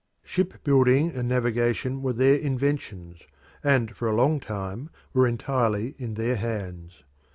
Shipbuilding 0.23 1.11
and 1.11 1.29
navigation 1.29 2.01
were 2.01 2.13
their 2.13 2.33
inventions, 2.33 3.19
and 3.63 3.95
for 3.95 4.07
a 4.09 4.15
long 4.15 4.39
time 4.39 4.89
were 5.13 5.27
entirely 5.27 5.93
in 5.99 6.15
their 6.15 6.37
hands. 6.37 7.03